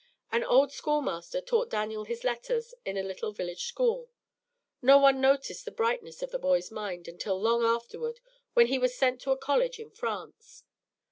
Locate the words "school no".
3.65-4.97